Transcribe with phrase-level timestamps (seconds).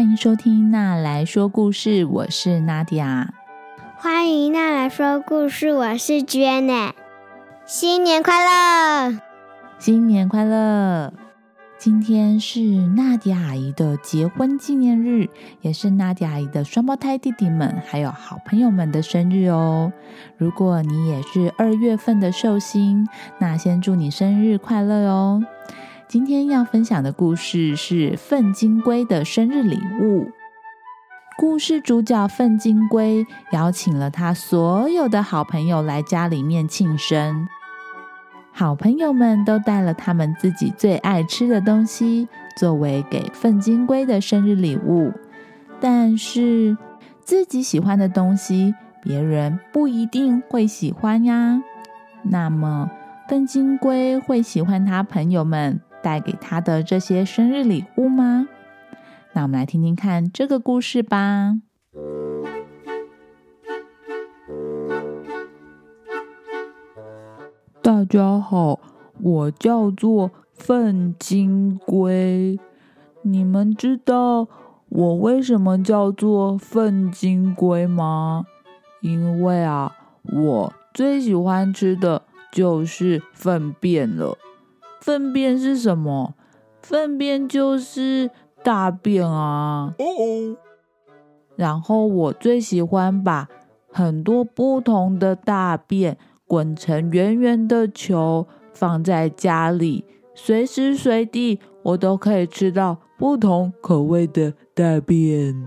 [0.00, 3.34] 欢迎收听娜来说故事，我是娜迪亚。
[3.98, 6.92] 欢迎娜来说故事，我是 Jenny。
[7.66, 9.20] 新年快乐！
[9.78, 11.12] 新年快乐！
[11.76, 15.28] 今天是娜迪亚阿姨的结婚纪念日，
[15.60, 19.92] 也是娜迪亚阿姨的双胞胎弟弟们还有好朋友们的生日哦。
[20.38, 23.06] 如果你也是二月份的寿星，
[23.38, 25.42] 那先祝你生日快乐哦！
[26.10, 30.28] 今天要分享的故事是粪金龟的生日礼物。
[31.38, 37.46] 故事主角粪金龟邀请了他所有的好朋友来家里面庆生，
[38.50, 45.12] 好朋友们都带了他们自己最爱吃的东西作为给粪金龟的生日礼物。
[45.78, 46.76] 但是
[47.20, 51.62] 自己喜欢的东西，别人不一定会喜欢呀。
[52.24, 52.90] 那么
[53.28, 55.80] 粪金龟会喜欢他朋友们？
[56.02, 58.48] 带给他的这些生日礼物吗？
[59.32, 61.56] 那我们来听听看这个故事吧。
[67.82, 68.80] 大家好，
[69.20, 72.58] 我叫做粪金龟。
[73.22, 74.48] 你们知道
[74.88, 78.44] 我为什么叫做粪金龟吗？
[79.00, 79.94] 因为啊，
[80.24, 84.36] 我最喜欢吃的就是粪便了。
[85.00, 86.34] 粪便是什么？
[86.82, 88.30] 粪便就是
[88.62, 89.94] 大便啊。
[91.56, 93.48] 然后我最喜欢把
[93.90, 105.66] 很多不同的大便滚成圆圆的球，放在家里，随时随地我都可以吃到不同口味的大便。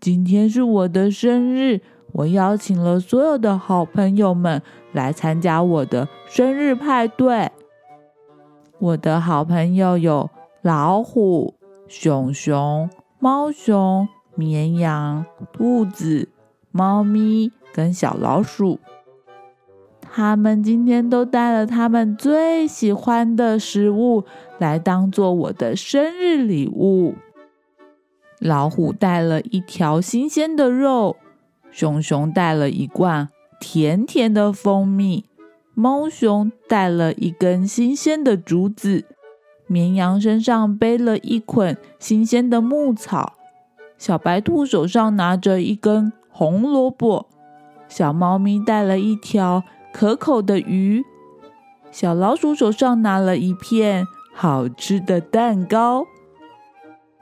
[0.00, 1.80] 今天是我的生日。
[2.12, 4.60] 我邀请了所有的好朋友们
[4.92, 7.50] 来参加我的生日派对。
[8.78, 10.28] 我的好朋友有
[10.60, 11.54] 老虎、
[11.88, 16.28] 熊熊、猫熊、绵羊、兔子、
[16.70, 18.78] 猫咪跟小老鼠。
[20.00, 24.24] 他们今天都带了他们最喜欢的食物
[24.58, 27.14] 来当做我的生日礼物。
[28.38, 31.16] 老虎带了一条新鲜的肉。
[31.72, 33.28] 熊熊带了一罐
[33.58, 35.24] 甜甜的蜂蜜，
[35.74, 39.06] 猫熊带了一根新鲜的竹子，
[39.66, 43.32] 绵羊身上背了一捆新鲜的牧草，
[43.96, 47.26] 小白兔手上拿着一根红萝卜，
[47.88, 49.62] 小猫咪带了一条
[49.92, 51.02] 可口的鱼，
[51.90, 56.06] 小老鼠手上拿了一片好吃的蛋糕。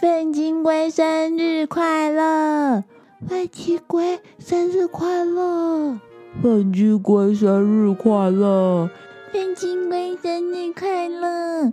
[0.00, 2.84] 粪金龟生日快乐！
[3.28, 5.98] 粪金龟生日快乐！
[6.42, 8.90] 粪金龟生日快乐！
[9.32, 11.72] 粪金龟生日快乐！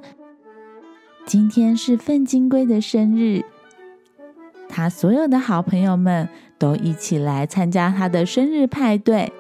[1.26, 3.44] 今天是粪金龟的生日，
[4.70, 9.34] 他所有的好朋友们都一起来参加他的生日派对。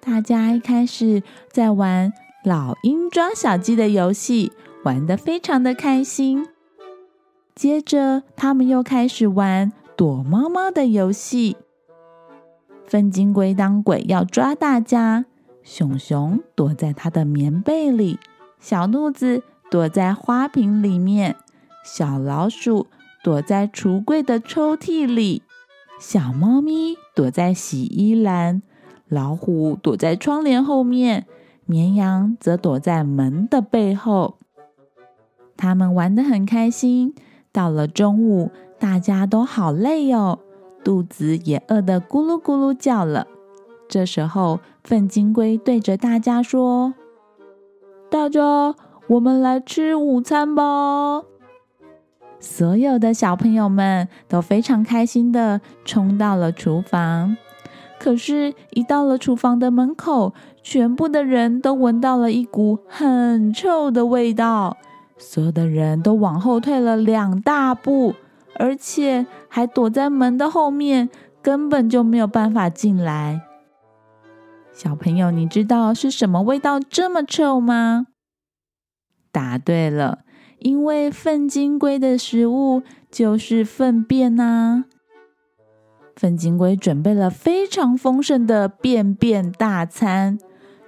[0.00, 2.12] 大家一开始在玩
[2.44, 4.50] 老鹰抓小鸡的游戏，
[4.82, 6.48] 玩的非常的开心。
[7.54, 9.72] 接着，他们又开始玩。
[10.02, 11.56] 躲猫猫的游戏，
[12.88, 15.26] 粪金龟当鬼要抓大家。
[15.62, 18.18] 熊熊躲在它的棉被里，
[18.58, 21.36] 小兔子躲在花瓶里面，
[21.84, 22.88] 小老鼠
[23.22, 25.44] 躲在橱柜的抽屉里，
[26.00, 28.60] 小猫咪躲在洗衣篮，
[29.06, 31.28] 老虎躲在窗帘后面，
[31.64, 34.38] 绵羊则躲在门的背后。
[35.56, 37.14] 他们玩得很开心。
[37.52, 38.50] 到了中午。
[38.82, 40.40] 大家都好累哟，
[40.82, 43.28] 肚子也饿得咕噜咕噜叫了。
[43.88, 46.92] 这时候，粪金龟对着大家说
[48.10, 48.74] ：“大家，
[49.06, 51.22] 我们来吃午餐吧！”
[52.40, 57.36] 所有的小朋友们都非常开心的冲到了厨房。
[58.00, 64.76] 可是，一到了厨房的门口，全部的人都闻到了一股很臭的味道，
[65.16, 68.16] 所有的人都往后退了两大步。
[68.62, 71.10] 而且还躲在门的后面，
[71.42, 73.40] 根本就没有办法进来。
[74.72, 78.06] 小朋友，你知道是什么味道这么臭吗？
[79.32, 80.20] 答对了，
[80.60, 84.84] 因为粪金龟的食物就是粪便呐。
[86.14, 90.38] 粪金龟准备了非常丰盛的便便大餐，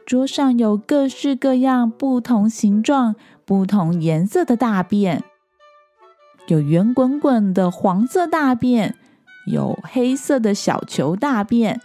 [0.07, 5.25] 桌上有各式各样、不同形状、不同颜色的大便。
[6.47, 8.95] 有圆滚滚的黄色大便，
[9.47, 11.81] 有黑色的小球大便，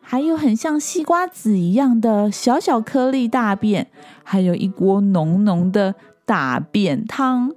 [0.00, 3.88] 还有很像西瓜籽一样的小小颗粒大便，
[4.24, 5.94] 还有一锅浓浓的
[6.24, 7.52] 大便汤。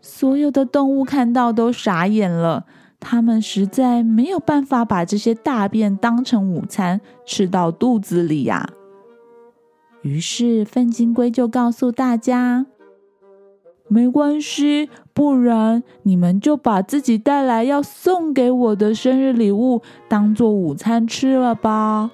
[0.00, 2.64] 所有的动物看到都傻眼了，
[2.98, 8.70] 它们实在没有办法把这些大便当成午餐吃到肚子里呀。
[10.00, 12.66] 于是粪金龟就告诉大家
[13.88, 22.10] ：“没关系，不然你们就把自己带来要送给我的生日礼物当做午餐吃了吧。”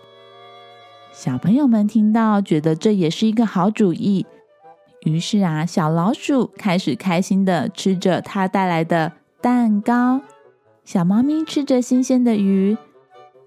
[1.12, 4.24] 小朋友们听到，觉得这也是一个好主意。
[5.04, 10.20] 于是啊，小老鼠开始开心的吃着它带来的蛋糕，
[10.84, 12.76] 小猫咪吃着新鲜的鱼，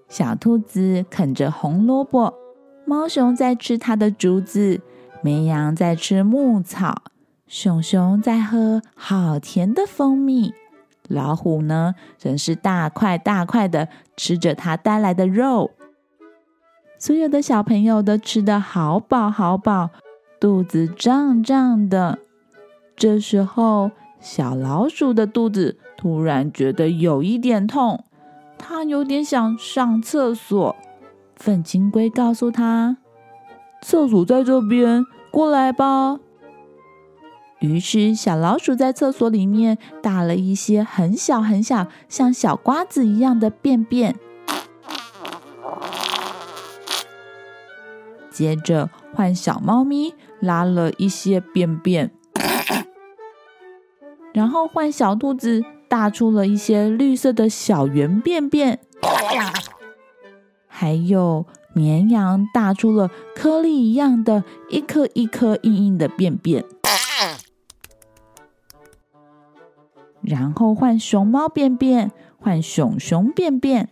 [0.08, 2.34] 小兔子啃着红萝卜，
[2.84, 4.80] 猫熊在吃它的竹子，
[5.22, 7.02] 绵羊在吃牧草，
[7.54, 10.52] 熊熊在喝好甜的蜂蜜，
[11.06, 15.70] 老虎呢，真是大块大块的吃着它带来的肉。
[16.98, 19.90] 所有的小朋友都吃得好饱好饱，
[20.40, 22.18] 肚子胀胀的。
[22.96, 28.04] 这时候，小老鼠的肚子突然觉得有一点痛，
[28.58, 30.74] 它有点想上厕所。
[31.36, 32.96] 粪金龟告诉他
[33.80, 36.18] ：“厕所在这边，过来吧。”
[37.64, 44.14] 于是，小老鼠在厕所里面打了一些很小很小，像小瓜子一样的便便。
[48.30, 52.10] 接着换小猫咪拉了一些便便，
[54.32, 58.80] 然后换小兔子大出了一些绿色的小圆便便，
[60.66, 66.64] 还有绵羊大出了颗粒一样的一颗一颗硬硬的便便，
[70.24, 73.90] 然后换熊猫便便，换熊熊便便，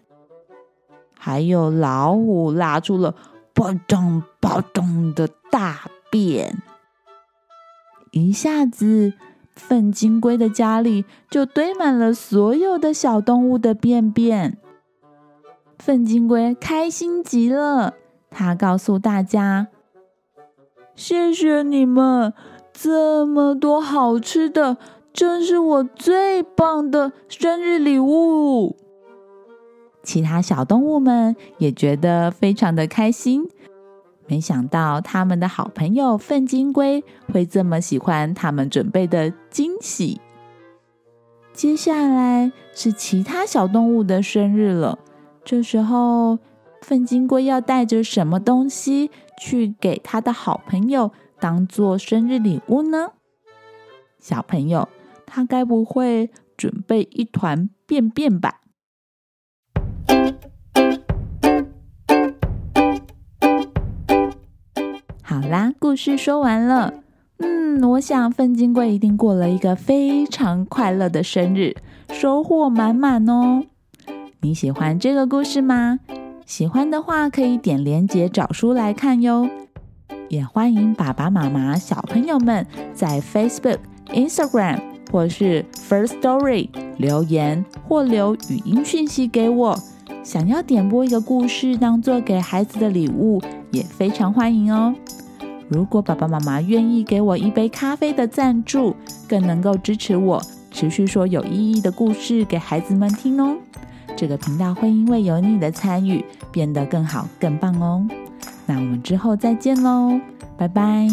[1.19, 3.15] 还有老虎拉出了。
[3.55, 6.63] 暴动暴动的大便，
[8.11, 9.13] 一下子，
[9.55, 14.57] 粪金龟的家里就堆满了所有的小动物的便便。
[15.79, 17.93] 粪金龟开心极了，
[18.31, 19.69] 他告诉大家
[20.97, 22.33] ：“谢谢你们，
[22.73, 24.79] 这么多好吃的，
[25.13, 28.77] 这是我最棒的生日礼物。”
[30.03, 33.49] 其他小动物们也觉得非常的开心，
[34.27, 40.21] 没想到他们的好朋友粪金龟会这么喜欢他们准备的惊喜。
[41.53, 44.99] 接下来是其他小动物的生日了，
[45.45, 46.39] 这时候
[46.81, 53.13] 粪金龟要带着什么东西去给他的好朋友当做生日礼物呢？
[54.19, 54.89] 小朋友，
[55.27, 58.61] 他该不会准备一团便便吧？
[65.23, 66.93] 好啦，故事说完了。
[67.39, 71.75] 嗯，我想粪金龟一定过了一个非常快乐的生日，
[72.11, 73.65] 收获满满哦。
[74.41, 75.99] 你喜欢这个故事吗？
[76.45, 79.49] 喜欢的话可以点连接找书来看哟。
[80.29, 83.79] 也欢迎爸爸妈妈、小朋友们在 Facebook、
[84.09, 84.81] Instagram
[85.13, 89.79] 或是 First Story 留言或留语音讯息给我。
[90.25, 94.95] 想要点播一个故事当做给孩子的礼物，也非常欢迎哦。
[95.69, 98.95] 如果爸爸妈妈愿意给我一杯咖啡的赞助，
[99.29, 100.41] 更能够支持我
[100.71, 103.57] 持续说有意义的故事给孩子们听哦。
[104.17, 108.07] 这个频道会因为有你的参与变得更好、更棒哦。
[108.67, 110.21] 那我们之后再见喽，
[110.57, 111.09] 拜拜。